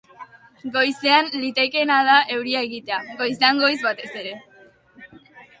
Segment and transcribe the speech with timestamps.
[0.77, 4.37] Goizean, litekeena da euria egitea, goizean goiz batez ere.